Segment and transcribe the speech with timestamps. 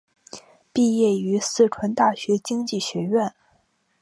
[0.73, 3.35] 毕业于四川大学经济学院。